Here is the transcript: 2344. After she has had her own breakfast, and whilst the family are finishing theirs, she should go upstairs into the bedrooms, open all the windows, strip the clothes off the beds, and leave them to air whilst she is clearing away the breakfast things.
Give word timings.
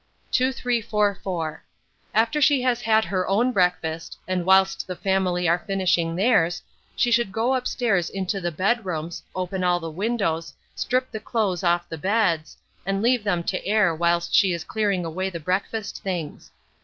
2344. 0.31 1.61
After 2.15 2.41
she 2.41 2.63
has 2.63 2.81
had 2.81 3.05
her 3.05 3.27
own 3.27 3.51
breakfast, 3.51 4.17
and 4.27 4.47
whilst 4.47 4.87
the 4.87 4.95
family 4.95 5.47
are 5.47 5.63
finishing 5.67 6.15
theirs, 6.15 6.63
she 6.95 7.11
should 7.11 7.31
go 7.31 7.53
upstairs 7.53 8.09
into 8.09 8.41
the 8.41 8.51
bedrooms, 8.51 9.21
open 9.35 9.63
all 9.63 9.79
the 9.79 9.91
windows, 9.91 10.55
strip 10.73 11.11
the 11.11 11.19
clothes 11.19 11.63
off 11.63 11.87
the 11.87 11.99
beds, 11.99 12.57
and 12.83 13.03
leave 13.03 13.23
them 13.23 13.43
to 13.43 13.63
air 13.63 13.93
whilst 13.93 14.33
she 14.33 14.53
is 14.53 14.63
clearing 14.63 15.05
away 15.05 15.29
the 15.29 15.39
breakfast 15.39 16.01
things. 16.01 16.49